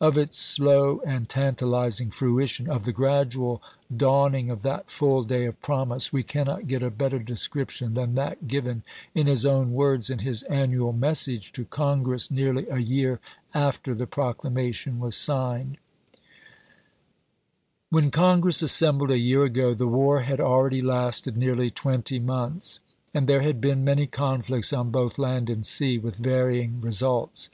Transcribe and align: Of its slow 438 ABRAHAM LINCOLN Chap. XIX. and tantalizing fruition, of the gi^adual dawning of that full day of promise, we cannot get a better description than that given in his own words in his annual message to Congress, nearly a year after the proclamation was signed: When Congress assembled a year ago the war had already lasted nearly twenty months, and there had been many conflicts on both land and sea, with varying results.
Of 0.00 0.16
its 0.16 0.38
slow 0.38 0.98
438 0.98 1.02
ABRAHAM 1.02 1.06
LINCOLN 1.10 1.26
Chap. 1.26 1.58
XIX. 1.58 1.58
and 1.58 1.58
tantalizing 1.58 2.10
fruition, 2.12 2.70
of 2.70 2.84
the 2.84 2.92
gi^adual 2.92 3.60
dawning 3.96 4.50
of 4.52 4.62
that 4.62 4.88
full 4.88 5.24
day 5.24 5.44
of 5.44 5.60
promise, 5.60 6.12
we 6.12 6.22
cannot 6.22 6.68
get 6.68 6.84
a 6.84 6.90
better 6.92 7.18
description 7.18 7.94
than 7.94 8.14
that 8.14 8.46
given 8.46 8.84
in 9.12 9.26
his 9.26 9.44
own 9.44 9.72
words 9.72 10.08
in 10.08 10.20
his 10.20 10.44
annual 10.44 10.92
message 10.92 11.50
to 11.54 11.64
Congress, 11.64 12.30
nearly 12.30 12.68
a 12.68 12.78
year 12.78 13.18
after 13.54 13.92
the 13.92 14.06
proclamation 14.06 15.00
was 15.00 15.16
signed: 15.16 15.78
When 17.90 18.12
Congress 18.12 18.62
assembled 18.62 19.10
a 19.10 19.18
year 19.18 19.42
ago 19.42 19.74
the 19.74 19.88
war 19.88 20.20
had 20.20 20.38
already 20.38 20.80
lasted 20.80 21.36
nearly 21.36 21.70
twenty 21.70 22.20
months, 22.20 22.78
and 23.12 23.26
there 23.28 23.42
had 23.42 23.60
been 23.60 23.82
many 23.82 24.06
conflicts 24.06 24.72
on 24.72 24.92
both 24.92 25.18
land 25.18 25.50
and 25.50 25.66
sea, 25.66 25.98
with 25.98 26.18
varying 26.18 26.78
results. 26.78 27.50